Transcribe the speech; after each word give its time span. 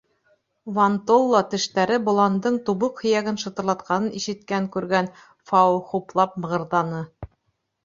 Вон-толла 0.77 1.41
тештәре 1.51 1.97
боландың 2.07 2.57
тубыҡ 2.71 3.03
һөйәген 3.05 3.39
шытырлатҡанын 3.45 4.17
ишеткән-күргән 4.23 5.13
Фао 5.53 5.79
хуплап 5.93 6.37
мығырҙаны: 6.43 7.07